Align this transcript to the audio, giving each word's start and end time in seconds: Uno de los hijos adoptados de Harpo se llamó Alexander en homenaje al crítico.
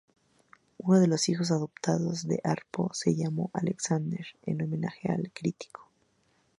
Uno 0.79 0.99
de 0.99 1.05
los 1.05 1.29
hijos 1.29 1.51
adoptados 1.51 2.27
de 2.27 2.41
Harpo 2.43 2.89
se 2.91 3.15
llamó 3.15 3.51
Alexander 3.53 4.25
en 4.47 4.63
homenaje 4.63 5.11
al 5.11 5.29
crítico. 5.31 5.91